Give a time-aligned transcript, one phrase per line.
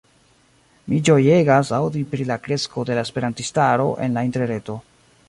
[0.93, 4.79] Mi ĝojegas aŭdi pri la kresko de la esperantistaro en la interreto.